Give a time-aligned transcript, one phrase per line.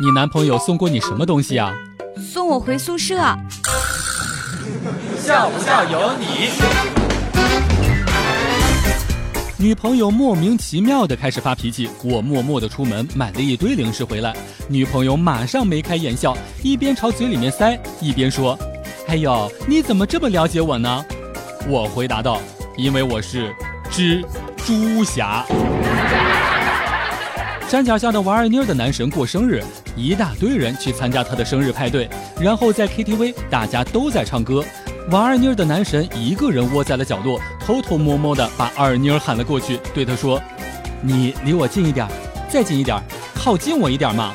[0.00, 1.72] 你男朋友送过你什么东西啊？
[2.18, 3.14] 送我回宿舍。
[5.16, 6.50] 笑不笑由你。
[9.56, 14.34] 女朋友莫名其妙的开始发脾气，我默默的出门买了一堆零食回来。
[14.66, 18.58] 女朋友马上眉开眼笑，一边朝嘴里面塞，一边说
[19.06, 21.04] ：“哎呦，你怎么这么了解我呢？”
[21.70, 22.40] 我回答道
[22.76, 23.54] ：“因为我是
[23.92, 24.24] 蜘
[24.56, 25.46] 蛛侠。”
[27.74, 29.60] 山脚下的王二妮儿的男神过生日，
[29.96, 34.64] 一大堆人去参加他的生日派对，然后在 KTV 大家都在唱歌。
[35.10, 40.40] 王二妮儿的男神一个人窝在了角落，偷偷摸摸的把二妮儿喊了过去，对他说
[41.02, 42.06] ：“你离我近一点，
[42.48, 42.96] 再近一点，
[43.34, 44.32] 靠近我一点嘛。”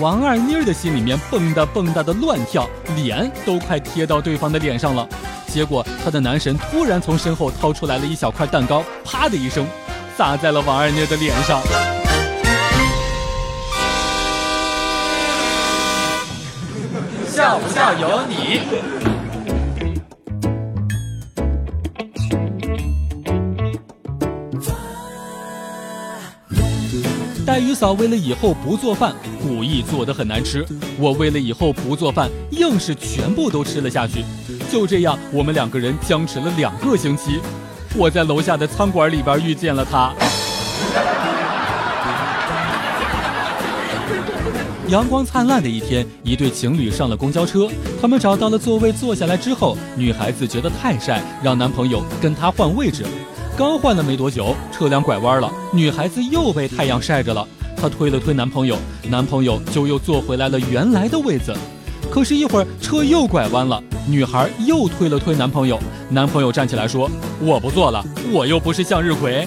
[0.00, 5.08] 王二妮儿的心里面蹦哒蹦哒的乱跳，脸都快贴到对方的脸上了。
[5.46, 9.64] 结果她的男神突然从身后掏出来了一小块蛋糕，啪的一声，
[10.18, 11.62] 砸在了王二妮儿的脸上。
[17.50, 18.60] 笑不笑由你。
[27.44, 29.12] 黛玉嫂为了以后不做饭，
[29.42, 30.64] 故意做的很难吃。
[30.96, 34.24] 我为了以后不做饭，硬是全部都吃了下去。
[34.70, 37.40] 就这样，我们两个人僵持了两个星期。
[37.96, 40.14] 我在楼下的餐馆里边遇见了他。
[44.90, 47.68] 阳光灿烂的一天，一对情侣上了公交车。
[48.02, 53.06] 他们找到了座位坐下来之后，女孩子觉得太晒，让男朋友跟她换位置。
[53.56, 57.46] 刚换了没多久，车辆拐弯了，女孩子又被太阳晒着了。
[57.76, 58.76] 她推了推男朋友，
[59.08, 61.54] 男朋友就又坐回来了原来的位子。
[62.10, 67.08] 可是，一会儿车又拐弯了，女孩又推了推男朋友，男朋友站起来说
[67.40, 69.46] ：“我不坐了，我又不是向日葵。”